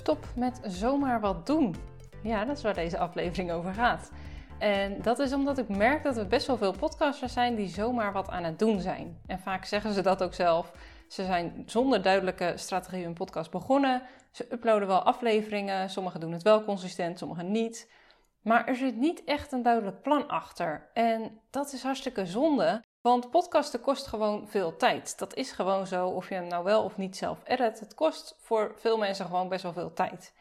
[0.00, 1.74] Stop met zomaar wat doen.
[2.22, 4.10] Ja, dat is waar deze aflevering over gaat.
[4.58, 8.12] En dat is omdat ik merk dat er best wel veel podcasters zijn die zomaar
[8.12, 9.20] wat aan het doen zijn.
[9.26, 10.72] En vaak zeggen ze dat ook zelf.
[11.08, 14.02] Ze zijn zonder duidelijke strategie hun podcast begonnen.
[14.30, 15.90] Ze uploaden wel afleveringen.
[15.90, 17.92] Sommigen doen het wel consistent, sommigen niet.
[18.42, 20.90] Maar er zit niet echt een duidelijk plan achter.
[20.94, 22.84] En dat is hartstikke zonde.
[23.00, 25.18] Want podcasten kost gewoon veel tijd.
[25.18, 27.80] Dat is gewoon zo, of je hem nou wel of niet zelf edit.
[27.80, 30.32] Het kost voor veel mensen gewoon best wel veel tijd.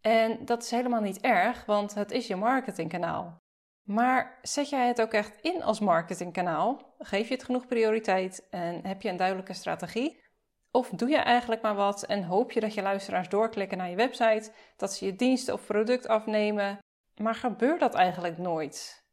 [0.00, 3.36] En dat is helemaal niet erg, want het is je marketingkanaal.
[3.82, 6.94] Maar zet jij het ook echt in als marketingkanaal?
[6.98, 10.20] Geef je het genoeg prioriteit en heb je een duidelijke strategie?
[10.70, 13.96] Of doe je eigenlijk maar wat en hoop je dat je luisteraars doorklikken naar je
[13.96, 16.78] website, dat ze je dienst of product afnemen?
[17.16, 19.06] Maar gebeurt dat eigenlijk nooit?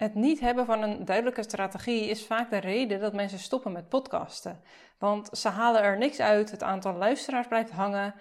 [0.00, 3.88] Het niet hebben van een duidelijke strategie is vaak de reden dat mensen stoppen met
[3.88, 4.62] podcasten.
[4.98, 8.14] Want ze halen er niks uit, het aantal luisteraars blijft hangen.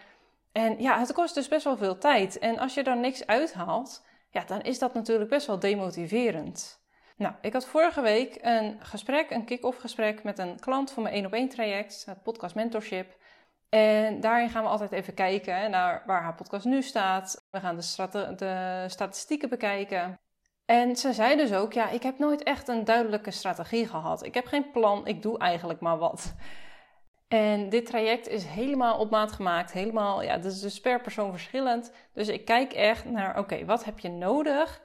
[0.52, 2.40] En ja, het kost dus best wel veel tijd.
[2.40, 6.84] En als je er niks uithaalt, ja, dan is dat natuurlijk best wel demotiverend.
[7.18, 11.16] Nou, ik had vorige week een gesprek, een kick-off gesprek met een klant van mijn
[11.16, 13.18] 1 op 1 traject, het podcast mentorship.
[13.70, 17.48] En daarin gaan we altijd even kijken naar waar haar podcast nu staat.
[17.52, 20.20] We gaan de, de statistieken bekijken.
[20.70, 24.26] En ze zei dus ook, ja, ik heb nooit echt een duidelijke strategie gehad.
[24.26, 26.36] Ik heb geen plan, ik doe eigenlijk maar wat.
[27.28, 31.32] En dit traject is helemaal op maat gemaakt, helemaal, ja, dat is dus per persoon
[31.32, 31.94] verschillend.
[32.14, 34.82] Dus ik kijk echt naar, oké, wat heb je nodig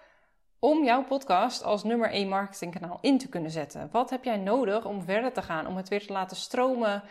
[0.58, 3.88] om jouw podcast als nummer 1 marketingkanaal in te kunnen zetten?
[3.92, 7.02] Wat heb jij nodig om verder te gaan, om het weer te laten stromen,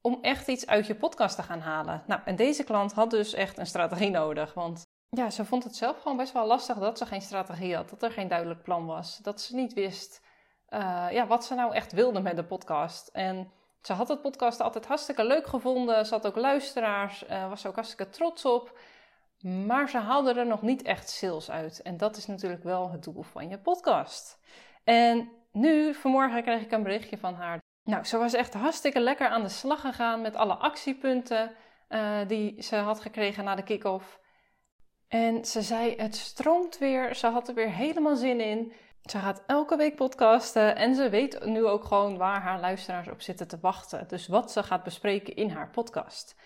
[0.00, 2.02] om echt iets uit je podcast te gaan halen?
[2.06, 5.76] Nou, en deze klant had dus echt een strategie nodig, want ja, ze vond het
[5.76, 8.86] zelf gewoon best wel lastig dat ze geen strategie had, dat er geen duidelijk plan
[8.86, 10.20] was, dat ze niet wist
[10.70, 13.08] uh, ja, wat ze nou echt wilde met de podcast.
[13.08, 13.50] En
[13.82, 17.74] ze had het podcast altijd hartstikke leuk gevonden, ze had ook luisteraars, uh, was ook
[17.74, 18.78] hartstikke trots op,
[19.66, 21.82] maar ze haalde er nog niet echt sales uit.
[21.82, 24.38] En dat is natuurlijk wel het doel van je podcast.
[24.84, 27.58] En nu, vanmorgen kreeg ik een berichtje van haar.
[27.84, 31.52] Nou, ze was echt hartstikke lekker aan de slag gegaan met alle actiepunten
[31.88, 34.19] uh, die ze had gekregen na de kick-off.
[35.10, 37.14] En ze zei: Het stroomt weer.
[37.14, 38.72] Ze had er weer helemaal zin in.
[39.04, 43.20] Ze gaat elke week podcasten en ze weet nu ook gewoon waar haar luisteraars op
[43.20, 44.08] zitten te wachten.
[44.08, 46.36] Dus wat ze gaat bespreken in haar podcast.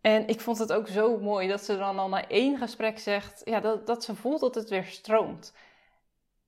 [0.00, 3.40] En ik vond het ook zo mooi dat ze dan al na één gesprek zegt
[3.44, 5.54] ja, dat, dat ze voelt dat het weer stroomt.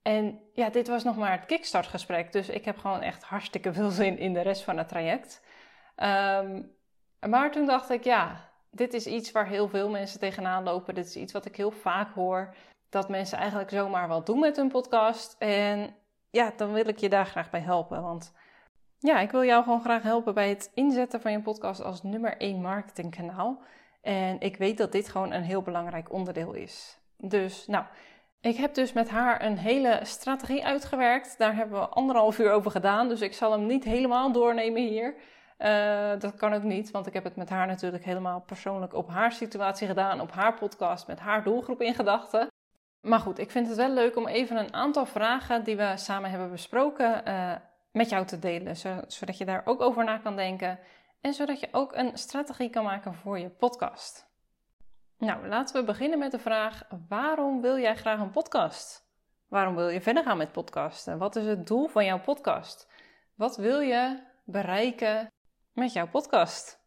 [0.02, 3.90] En ja, dit was nog maar het kickstart-gesprek, dus ik heb gewoon echt hartstikke veel
[3.90, 5.40] zin in de rest van het traject.
[5.96, 6.76] Um,
[7.20, 8.47] maar toen dacht ik, ja,
[8.78, 10.94] dit is iets waar heel veel mensen tegenaan lopen.
[10.94, 12.55] Dit is iets wat ik heel vaak hoor.
[12.89, 15.37] Dat mensen eigenlijk zomaar wat doen met hun podcast.
[15.39, 15.97] En
[16.31, 18.03] ja, dan wil ik je daar graag bij helpen.
[18.03, 18.33] Want
[18.99, 22.37] ja, ik wil jou gewoon graag helpen bij het inzetten van je podcast als nummer
[22.37, 23.62] 1 marketingkanaal.
[24.00, 26.99] En ik weet dat dit gewoon een heel belangrijk onderdeel is.
[27.17, 27.84] Dus nou,
[28.41, 31.38] ik heb dus met haar een hele strategie uitgewerkt.
[31.38, 33.09] Daar hebben we anderhalf uur over gedaan.
[33.09, 35.15] Dus ik zal hem niet helemaal doornemen hier.
[35.58, 39.08] Uh, dat kan ook niet, want ik heb het met haar natuurlijk helemaal persoonlijk op
[39.08, 42.46] haar situatie gedaan, op haar podcast, met haar doelgroep in gedachten.
[43.00, 46.30] Maar goed, ik vind het wel leuk om even een aantal vragen die we samen
[46.30, 47.54] hebben besproken uh,
[47.92, 48.76] met jou te delen,
[49.06, 50.78] zodat je daar ook over na kan denken
[51.20, 54.26] en zodat je ook een strategie kan maken voor je podcast.
[55.19, 59.06] Nou, laten we beginnen met de vraag: waarom wil jij graag een podcast?
[59.48, 61.19] Waarom wil je verder gaan met podcasten?
[61.19, 62.88] Wat is het doel van jouw podcast?
[63.34, 65.28] Wat wil je bereiken
[65.78, 66.87] met jouw podcast.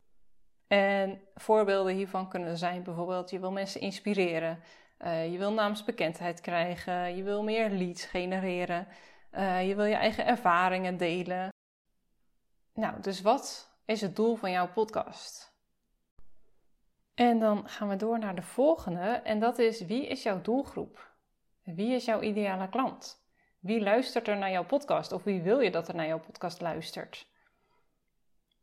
[0.67, 4.63] En voorbeelden hiervan kunnen zijn bijvoorbeeld: je wil mensen inspireren,
[4.99, 8.87] uh, je wil naamsbekendheid krijgen, je wil meer leads genereren,
[9.31, 11.49] uh, je wil je eigen ervaringen delen.
[12.73, 15.53] Nou, dus wat is het doel van jouw podcast?
[17.13, 21.09] En dan gaan we door naar de volgende, en dat is: wie is jouw doelgroep?
[21.63, 23.25] Wie is jouw ideale klant?
[23.59, 26.61] Wie luistert er naar jouw podcast of wie wil je dat er naar jouw podcast
[26.61, 27.30] luistert?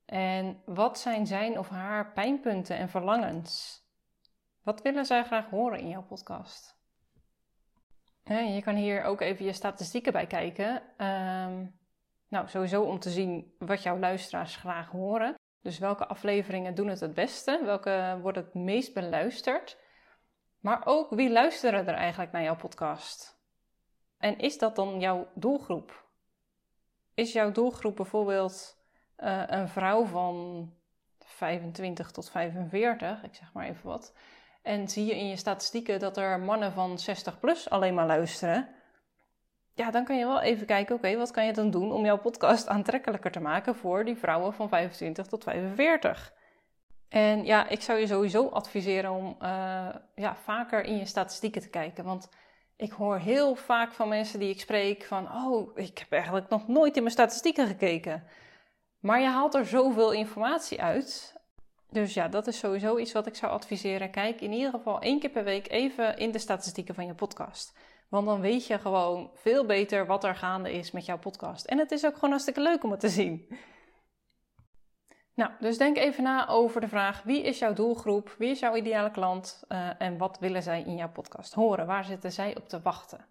[0.08, 3.82] En wat zijn zijn of haar pijnpunten en verlangens?
[4.62, 6.76] Wat willen zij graag horen in jouw podcast?
[8.25, 10.82] je kan hier ook even je statistieken bij kijken.
[10.96, 11.66] Ehm,
[12.28, 15.34] nou, sowieso om te zien wat jouw luisteraars graag horen.
[15.60, 17.61] Dus welke afleveringen doen het het beste?
[17.64, 19.78] Welke worden het meest beluisterd?
[20.61, 23.40] Maar ook wie luisteren er eigenlijk naar jouw podcast?
[24.19, 26.06] En is dat dan jouw doelgroep?
[27.14, 28.77] Is jouw doelgroep bijvoorbeeld
[29.25, 30.69] uh, een vrouw van
[31.19, 34.12] 25 tot 45, ik zeg maar even wat.
[34.62, 38.69] En zie je in je statistieken dat er mannen van 60 plus alleen maar luisteren.
[39.75, 42.19] Ja, dan kan je wel even kijken, oké, wat kan je dan doen om jouw
[42.19, 46.32] podcast aantrekkelijker te maken voor die vrouwen van 25 tot 45?
[47.09, 51.69] En ja, ik zou je sowieso adviseren om uh, ja, vaker in je statistieken te
[51.69, 52.05] kijken.
[52.05, 52.29] Want
[52.76, 56.69] ik hoor heel vaak van mensen die ik spreek van, oh, ik heb eigenlijk nog
[56.69, 58.25] nooit in mijn statistieken gekeken.
[59.00, 61.37] Maar je haalt er zoveel informatie uit.
[61.91, 64.11] Dus ja, dat is sowieso iets wat ik zou adviseren.
[64.11, 67.79] Kijk in ieder geval één keer per week even in de statistieken van je podcast.
[68.09, 71.65] Want dan weet je gewoon veel beter wat er gaande is met jouw podcast.
[71.65, 73.49] En het is ook gewoon hartstikke leuk om het te zien.
[75.35, 78.35] Nou, dus denk even na over de vraag: wie is jouw doelgroep?
[78.39, 79.65] Wie is jouw ideale klant?
[79.69, 81.87] Uh, en wat willen zij in jouw podcast horen?
[81.87, 83.27] Waar zitten zij op te wachten?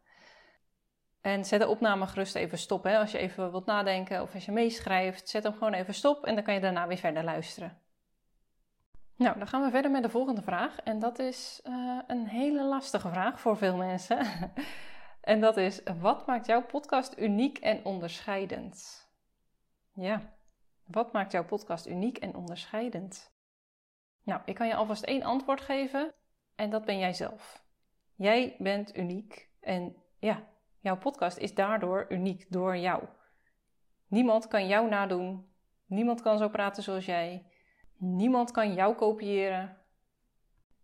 [1.22, 2.84] En zet de opname gerust even stop.
[2.84, 2.98] Hè?
[2.98, 6.36] Als je even wilt nadenken of als je meeschrijft, zet hem gewoon even stop en
[6.36, 7.82] dan kan je daarna weer verder luisteren.
[9.16, 10.80] Nou, dan gaan we verder met de volgende vraag.
[10.80, 14.20] En dat is uh, een hele lastige vraag voor veel mensen.
[15.22, 19.10] en dat is: wat maakt jouw podcast uniek en onderscheidend?
[19.94, 20.34] Ja,
[20.86, 23.36] wat maakt jouw podcast uniek en onderscheidend?
[24.24, 26.14] Nou, ik kan je alvast één antwoord geven
[26.56, 27.66] en dat ben jij zelf.
[28.16, 30.48] Jij bent uniek en ja,
[30.80, 33.04] jouw podcast is daardoor uniek door jou.
[34.08, 35.48] Niemand kan jou nadoen,
[35.86, 37.46] niemand kan zo praten zoals jij,
[37.98, 39.78] niemand kan jou kopiëren.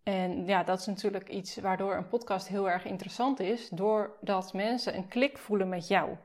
[0.02, 4.96] En ja, dat is natuurlijk iets waardoor een podcast heel erg interessant is, doordat mensen
[4.96, 6.16] een klik voelen met jou.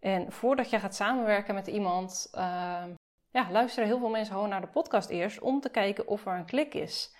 [0.00, 2.84] En voordat je gaat samenwerken met iemand, uh,
[3.30, 6.36] ja, luisteren heel veel mensen gewoon naar de podcast eerst om te kijken of er
[6.36, 7.16] een klik is.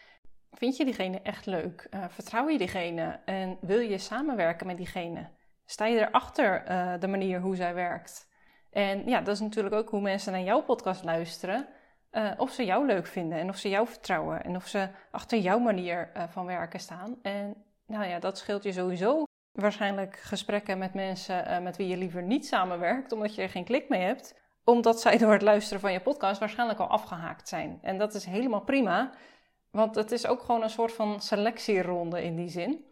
[0.51, 1.87] Vind je diegene echt leuk?
[1.91, 3.21] Uh, vertrouw je diegene?
[3.25, 5.31] En wil je samenwerken met diegene?
[5.65, 8.29] Sta je erachter uh, de manier hoe zij werkt?
[8.71, 11.67] En ja, dat is natuurlijk ook hoe mensen naar jouw podcast luisteren.
[12.13, 15.39] Uh, of ze jou leuk vinden en of ze jou vertrouwen en of ze achter
[15.39, 17.19] jouw manier van werken staan.
[17.23, 19.23] En nou ja, dat scheelt je sowieso
[19.53, 23.89] waarschijnlijk gesprekken met mensen met wie je liever niet samenwerkt, omdat je er geen klik
[23.89, 24.35] mee hebt
[24.65, 27.79] omdat zij door het luisteren van je podcast waarschijnlijk al afgehaakt zijn.
[27.83, 29.13] En dat is helemaal prima,
[29.71, 32.85] want het is ook gewoon een soort van selectieronde in die zin.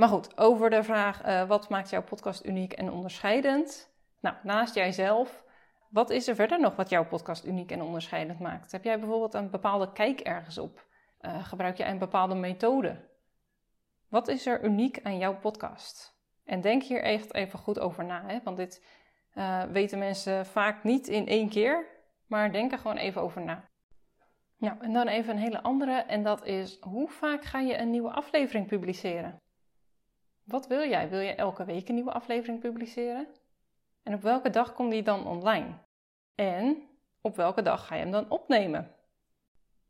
[0.00, 3.92] Maar goed, over de vraag uh, wat maakt jouw podcast uniek en onderscheidend?
[4.20, 5.44] Nou, naast jijzelf,
[5.88, 8.72] wat is er verder nog wat jouw podcast uniek en onderscheidend maakt?
[8.72, 10.86] Heb jij bijvoorbeeld een bepaalde kijk ergens op?
[11.20, 13.08] Uh, gebruik jij een bepaalde methode?
[14.08, 16.18] Wat is er uniek aan jouw podcast?
[16.44, 18.38] En denk hier echt even goed over na, hè?
[18.44, 18.84] want dit
[19.34, 21.86] uh, weten mensen vaak niet in één keer,
[22.26, 23.68] maar denk er gewoon even over na.
[24.56, 27.90] Nou, en dan even een hele andere, en dat is hoe vaak ga je een
[27.90, 29.40] nieuwe aflevering publiceren?
[30.50, 31.08] Wat wil jij?
[31.08, 33.26] Wil je elke week een nieuwe aflevering publiceren?
[34.02, 35.68] En op welke dag komt die dan online?
[36.34, 36.88] En
[37.20, 38.94] op welke dag ga je hem dan opnemen?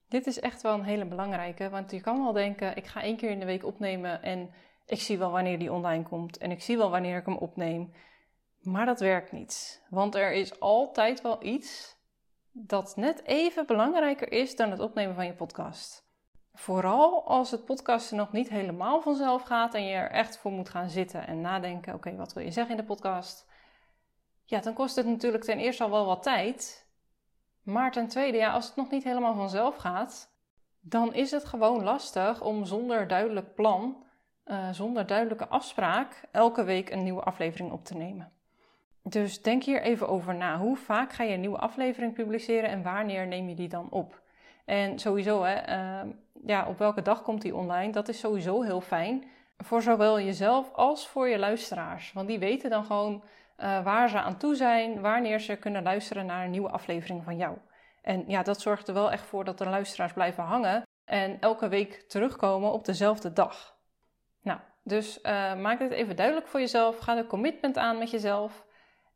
[0.09, 3.17] Dit is echt wel een hele belangrijke, want je kan wel denken: ik ga één
[3.17, 4.51] keer in de week opnemen en
[4.87, 7.93] ik zie wel wanneer die online komt en ik zie wel wanneer ik hem opneem.
[8.61, 9.85] Maar dat werkt niet.
[9.91, 11.97] Want er is altijd wel iets
[12.53, 16.10] dat net even belangrijker is dan het opnemen van je podcast.
[16.61, 20.69] Vooral als het podcasten nog niet helemaal vanzelf gaat en je er echt voor moet
[20.69, 23.47] gaan zitten en nadenken: oké, wat wil je zeggen in de podcast?
[24.45, 26.87] Ja, dan kost het natuurlijk ten eerste al wel wat tijd.
[27.63, 30.35] Maar ten tweede, ja, als het nog niet helemaal vanzelf gaat,
[30.81, 34.05] dan is het gewoon lastig om zonder duidelijk plan,
[34.47, 38.33] uh, zonder duidelijke afspraak, elke week een nieuwe aflevering op te nemen.
[39.03, 40.59] Dus denk hier even over na.
[40.59, 44.21] Hoe vaak ga je een nieuwe aflevering publiceren en wanneer neem je die dan op?
[44.71, 46.11] En sowieso, hè, uh,
[46.45, 47.93] ja, op welke dag komt die online?
[47.93, 49.25] Dat is sowieso heel fijn.
[49.59, 52.13] Voor zowel jezelf als voor je luisteraars.
[52.13, 53.23] Want die weten dan gewoon
[53.59, 57.37] uh, waar ze aan toe zijn, wanneer ze kunnen luisteren naar een nieuwe aflevering van
[57.37, 57.57] jou.
[58.03, 61.69] En ja, dat zorgt er wel echt voor dat de luisteraars blijven hangen en elke
[61.69, 63.77] week terugkomen op dezelfde dag.
[64.43, 66.99] Nou, dus uh, maak dit even duidelijk voor jezelf.
[66.99, 68.65] Ga een commitment aan met jezelf.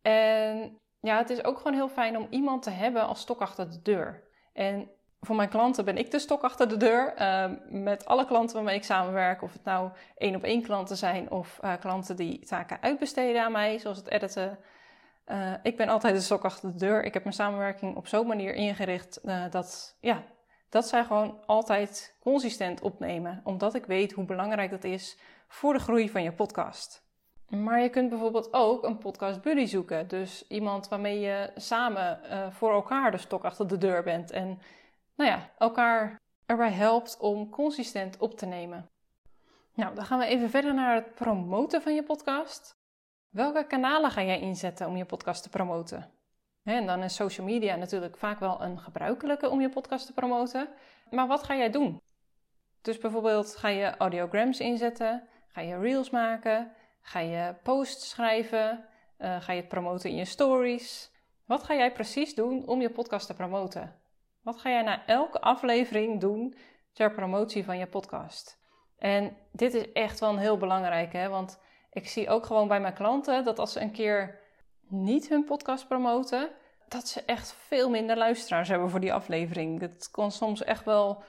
[0.02, 3.70] En ja, het is ook gewoon heel fijn om iemand te hebben als stok achter
[3.70, 4.22] de deur.
[4.52, 4.90] En
[5.24, 7.14] voor mijn klanten ben ik de stok achter de deur.
[7.18, 11.30] Uh, met alle klanten waarmee ik samenwerk, of het nou één op één klanten zijn
[11.30, 14.58] of uh, klanten die taken uitbesteden aan mij, zoals het editen.
[15.26, 17.04] Uh, ik ben altijd de stok achter de deur.
[17.04, 20.22] Ik heb mijn samenwerking op zo'n manier ingericht eh, dat, ja,
[20.68, 23.40] dat zij gewoon altijd consistent opnemen.
[23.44, 27.02] Omdat ik weet hoe belangrijk dat is voor de groei van je podcast.
[27.48, 30.08] Maar je kunt bijvoorbeeld ook een podcast buddy zoeken.
[30.08, 34.30] Dus iemand waarmee je samen voor elkaar de stok achter de deur bent.
[34.30, 34.58] En
[35.14, 38.90] nou ja, elkaar erbij helpt om consistent op te nemen.
[39.74, 42.76] Nou, dan gaan we even verder naar het promoten van je podcast.
[43.30, 46.12] Welke kanalen ga jij inzetten om je podcast te promoten?
[46.62, 50.68] En dan is social media natuurlijk vaak wel een gebruikelijke om je podcast te promoten.
[51.10, 52.00] Maar wat ga jij doen?
[52.82, 56.74] Dus bijvoorbeeld ga je audiograms inzetten, ga je reels maken,
[57.06, 58.84] Ga je posts schrijven?
[59.18, 61.10] Uh, ga je het promoten in je stories?
[61.44, 64.00] Wat ga jij precies doen om je podcast te promoten?
[64.44, 66.54] Wat ga jij na elke aflevering doen
[66.92, 68.58] ter promotie van je podcast?
[68.98, 71.28] En dit is echt wel een heel belangrijk, hè?
[71.28, 71.60] want
[71.92, 74.40] ik zie ook gewoon bij mijn klanten dat als ze een keer
[74.88, 76.50] niet hun podcast promoten,
[76.88, 79.80] dat ze echt veel minder luisteraars hebben voor die aflevering.
[79.80, 81.22] Het kan soms echt wel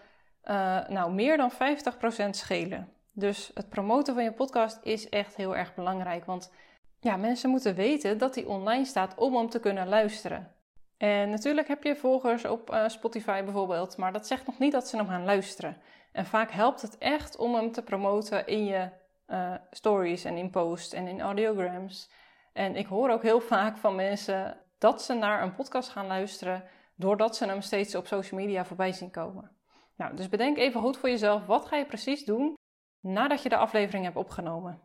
[0.44, 2.94] uh, nou, meer dan 50% schelen.
[3.12, 6.26] Dus het promoten van je podcast is echt heel erg belangrijk.
[6.26, 6.52] Want
[7.00, 10.55] ja, mensen moeten weten dat die online staat om hem te kunnen luisteren.
[10.98, 14.88] En natuurlijk heb je volgers op uh, Spotify bijvoorbeeld, maar dat zegt nog niet dat
[14.88, 15.78] ze hem gaan luisteren.
[16.12, 18.90] En vaak helpt het echt om hem te promoten in je
[19.28, 22.10] uh, stories en in posts en in audiograms.
[22.54, 26.64] En ik hoor ook heel vaak van mensen dat ze naar een podcast gaan luisteren
[26.96, 29.52] doordat ze hem steeds op social media voorbij zien komen.
[29.96, 32.54] Nou, dus bedenk even goed voor jezelf, wat ga je precies doen
[33.00, 34.82] nadat je de aflevering hebt opgenomen?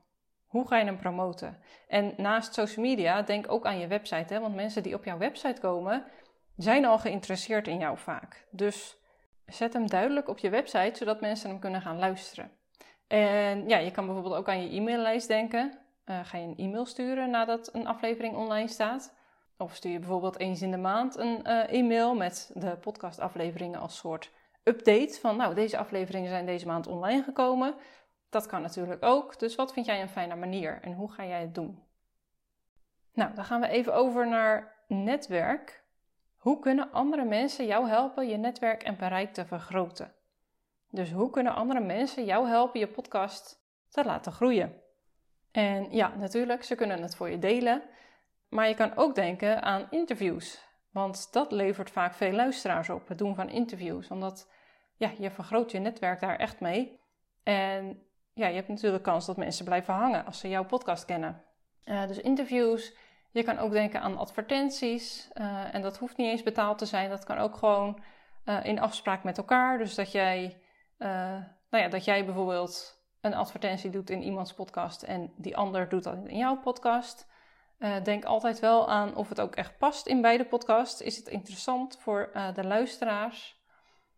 [0.51, 1.59] Hoe ga je hem promoten?
[1.89, 4.41] En naast social media, denk ook aan je website, hè?
[4.41, 6.05] want mensen die op jouw website komen,
[6.57, 8.47] zijn al geïnteresseerd in jou vaak.
[8.51, 8.97] Dus
[9.47, 12.51] zet hem duidelijk op je website, zodat mensen hem kunnen gaan luisteren.
[13.07, 15.79] En ja, je kan bijvoorbeeld ook aan je e-maillijst denken.
[16.07, 19.15] Uh, ga je een e-mail sturen nadat een aflevering online staat?
[19.57, 23.97] Of stuur je bijvoorbeeld eens in de maand een uh, e-mail met de podcastafleveringen als
[23.97, 24.31] soort
[24.63, 27.75] update van, nou, deze afleveringen zijn deze maand online gekomen.
[28.31, 29.39] Dat kan natuurlijk ook.
[29.39, 31.83] Dus wat vind jij een fijne manier en hoe ga jij het doen?
[33.13, 35.85] Nou, dan gaan we even over naar netwerk.
[36.37, 40.15] Hoe kunnen andere mensen jou helpen je netwerk en bereik te vergroten?
[40.91, 44.83] Dus hoe kunnen andere mensen jou helpen je podcast te laten groeien?
[45.51, 47.83] En ja, natuurlijk, ze kunnen het voor je delen.
[48.49, 50.69] Maar je kan ook denken aan interviews.
[50.91, 54.09] Want dat levert vaak veel luisteraars op, het doen van interviews.
[54.09, 54.51] Omdat
[54.97, 57.01] ja, je vergroot je netwerk daar echt mee.
[57.43, 58.03] En
[58.41, 61.43] ja, je hebt natuurlijk kans dat mensen blijven hangen als ze jouw podcast kennen.
[61.85, 62.95] Uh, dus interviews.
[63.31, 65.31] Je kan ook denken aan advertenties.
[65.35, 67.11] Uh, en dat hoeft niet eens betaald te zijn.
[67.11, 68.03] Dat kan ook gewoon
[68.45, 69.79] uh, in afspraak met elkaar.
[69.79, 70.61] Dus dat jij,
[70.99, 76.03] nou ja, dat jij bijvoorbeeld een advertentie doet in iemands podcast en die ander doet
[76.03, 77.27] dat in jouw podcast.
[78.03, 81.01] denk altijd wel aan of het ook echt past in beide podcasts.
[81.01, 83.63] Is het interessant voor de luisteraars?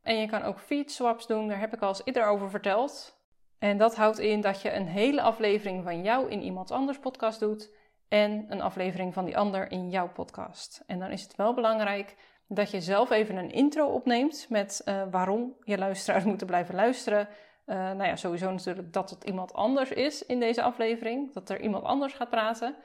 [0.02, 3.21] En je kan ook feed swaps doen, daar heb ik al eens eerder over verteld.
[3.62, 7.40] En dat houdt in dat je een hele aflevering van jou in iemand anders podcast
[7.40, 7.74] doet
[8.08, 10.82] en een aflevering van die ander in jouw podcast.
[10.86, 12.16] En dan is het wel belangrijk
[12.48, 17.28] dat je zelf even een intro opneemt met uh, waarom je luisteraars moeten blijven luisteren.
[17.66, 21.60] Uh, nou ja, sowieso natuurlijk dat het iemand anders is in deze aflevering, dat er
[21.60, 22.76] iemand anders gaat praten.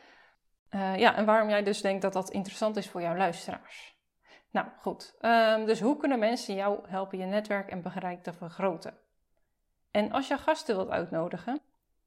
[0.76, 3.96] Uh, ja, en waarom jij dus denkt dat dat interessant is voor jouw luisteraars.
[4.52, 9.06] Nou goed, um, dus hoe kunnen mensen jou helpen je netwerk en bereik te vergroten?
[9.98, 11.62] En als je gasten wilt uitnodigen,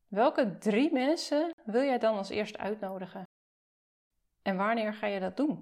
[0.09, 3.28] welke drie mensen wil jij dan als eerste uitnodigen?
[4.42, 5.59] En wanneer ga je dat doen?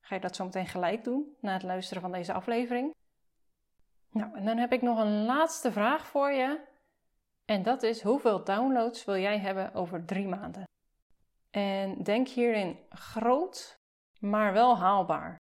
[0.00, 2.94] Ga je dat zo meteen gelijk doen na het luisteren van deze aflevering?
[4.10, 6.60] Nou, en dan heb ik nog een laatste vraag voor je.
[7.44, 10.64] En dat is: hoeveel downloads wil jij hebben over drie maanden?
[11.50, 13.78] En denk hierin groot,
[14.18, 15.36] maar wel haalbaar.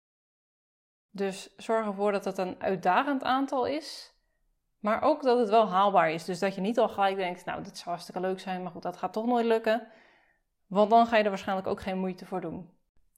[1.09, 4.12] Dus zorg ervoor dat het een uitdagend aantal is,
[4.83, 6.25] maar ook dat het wel haalbaar is.
[6.25, 8.81] Dus dat je niet al gelijk denkt, nou, dit zou hartstikke leuk zijn, maar goed,
[8.81, 9.87] dat gaat toch nooit lukken.
[10.67, 12.69] Want dan ga je er waarschijnlijk ook geen moeite voor doen.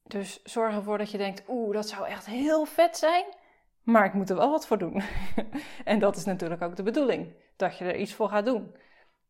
[0.04, 3.26] Dus zorg ervoor dat je denkt, oeh, dat zou echt heel vet zijn,
[3.84, 5.02] maar ik moet er wel wat voor doen.
[5.84, 8.76] en dat is natuurlijk ook de bedoeling, dat je er iets voor gaat doen.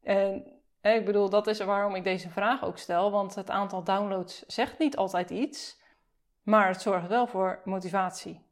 [0.04, 0.44] En
[0.82, 4.80] ik bedoel, dat is waarom ik deze vraag ook stel, want het aantal downloads zegt
[4.80, 5.82] niet altijd iets,
[6.44, 8.46] maar het zorgt wel voor motivatie.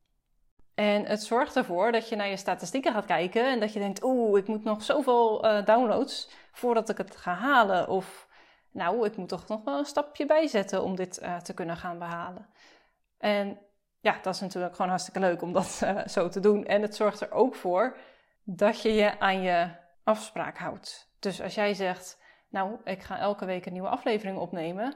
[0.76, 4.04] En het zorgt ervoor dat je naar je statistieken gaat kijken en dat je denkt:
[4.04, 7.88] oeh, ik moet nog zoveel uh, downloads voordat ik het ga halen.
[7.88, 8.28] Of
[8.72, 12.00] nou, ik moet toch nog wel een stapje bijzetten om dit uh, te kunnen gaan
[12.00, 12.48] behalen.
[13.18, 13.60] En
[14.00, 16.66] ja, dat is natuurlijk gewoon hartstikke leuk om dat uh, zo te doen.
[16.66, 17.98] En het zorgt er ook voor
[18.44, 19.70] dat je je aan je
[20.04, 21.12] afspraak houdt.
[21.20, 24.96] Dus als jij zegt: Nou, ik ga elke week een nieuwe aflevering opnemen,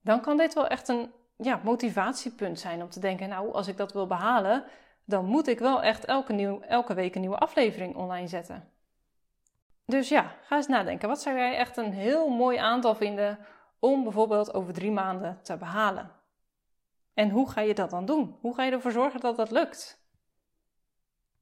[0.00, 3.76] dan kan dit wel echt een ja, motivatiepunt zijn om te denken: Nou, als ik
[3.76, 4.64] dat wil behalen
[5.06, 8.70] dan moet ik wel echt elke, nieuw, elke week een nieuwe aflevering online zetten.
[9.84, 11.08] Dus ja, ga eens nadenken.
[11.08, 13.38] Wat zou jij echt een heel mooi aantal vinden
[13.78, 16.10] om bijvoorbeeld over drie maanden te behalen?
[17.14, 18.36] En hoe ga je dat dan doen?
[18.40, 20.04] Hoe ga je ervoor zorgen dat dat lukt?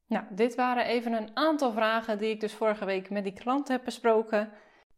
[0.07, 3.67] Nou, dit waren even een aantal vragen die ik dus vorige week met die klant
[3.67, 4.51] heb besproken.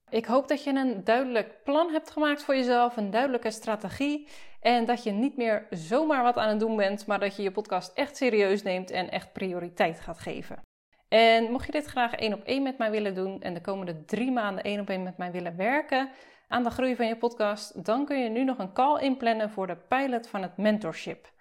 [0.09, 4.27] Ik hoop dat je een duidelijk plan hebt gemaakt voor jezelf, een duidelijke strategie.
[4.61, 7.51] En dat je niet meer zomaar wat aan het doen bent, maar dat je je
[7.51, 10.61] podcast echt serieus neemt en echt prioriteit gaat geven.
[11.07, 14.05] En mocht je dit graag één op één met mij willen doen en de komende
[14.05, 16.09] drie maanden één op één met mij willen werken
[16.47, 19.67] aan de groei van je podcast, dan kun je nu nog een call inplannen voor
[19.67, 21.31] de pilot van het mentorship.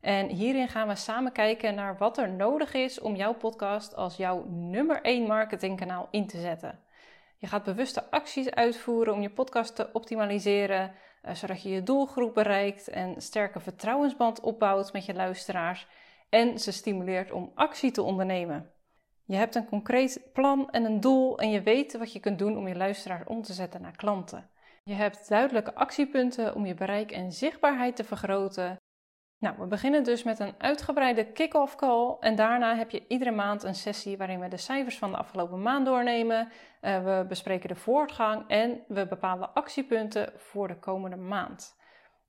[0.00, 4.16] En hierin gaan we samen kijken naar wat er nodig is om jouw podcast als
[4.16, 6.80] jouw nummer 1 marketingkanaal in te zetten.
[7.42, 12.34] Je gaat bewuste acties uitvoeren om je podcast te optimaliseren, eh, zodat je je doelgroep
[12.34, 15.86] bereikt en sterke vertrouwensband opbouwt met je luisteraars
[16.28, 18.70] en ze stimuleert om actie te ondernemen.
[19.24, 22.56] Je hebt een concreet plan en een doel en je weet wat je kunt doen
[22.56, 24.50] om je luisteraars om te zetten naar klanten.
[24.84, 28.76] Je hebt duidelijke actiepunten om je bereik en zichtbaarheid te vergroten.
[29.42, 33.62] Nou, we beginnen dus met een uitgebreide kick-off call en daarna heb je iedere maand
[33.62, 36.48] een sessie waarin we de cijfers van de afgelopen maand doornemen.
[36.82, 41.76] Uh, we bespreken de voortgang en we bepalen actiepunten voor de komende maand.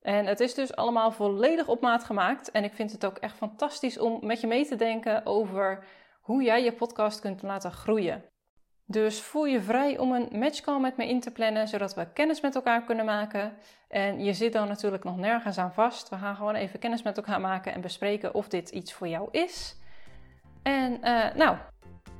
[0.01, 3.35] En het is dus allemaal volledig op maat gemaakt en ik vind het ook echt
[3.35, 5.85] fantastisch om met je mee te denken over
[6.21, 8.23] hoe jij je podcast kunt laten groeien.
[8.85, 12.41] Dus voel je vrij om een matchcall met me in te plannen, zodat we kennis
[12.41, 13.53] met elkaar kunnen maken.
[13.93, 16.09] En je zit dan natuurlijk nog nergens aan vast.
[16.09, 19.27] We gaan gewoon even kennis met elkaar maken en bespreken of dit iets voor jou
[19.31, 19.77] is.
[20.63, 21.57] En uh, nou,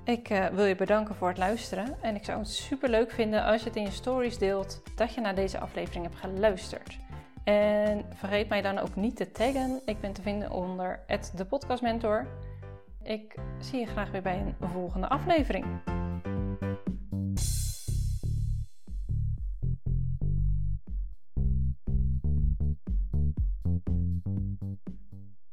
[0.04, 1.98] ik uh, wil je bedanken voor het luisteren.
[2.02, 5.14] En ik zou het super leuk vinden als je het in je stories deelt dat
[5.14, 6.98] je naar deze aflevering hebt geluisterd.
[7.44, 9.82] En vergeet mij dan ook niet te taggen.
[9.86, 11.00] Ik ben te vinden onder
[11.36, 12.28] de podcastmentor.
[13.04, 15.66] Ik zie je graag weer bij een volgende aflevering.